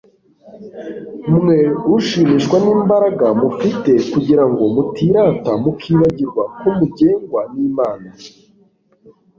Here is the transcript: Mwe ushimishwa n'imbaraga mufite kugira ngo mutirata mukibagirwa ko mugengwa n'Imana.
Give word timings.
Mwe 1.35 1.59
ushimishwa 1.95 2.55
n'imbaraga 2.63 3.27
mufite 3.41 3.91
kugira 4.11 4.43
ngo 4.49 4.63
mutirata 4.75 5.51
mukibagirwa 5.61 6.43
ko 6.59 6.67
mugengwa 6.77 7.41
n'Imana. 7.53 8.09